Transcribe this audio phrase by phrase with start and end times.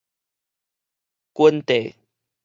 [1.31, 1.93] 跟綴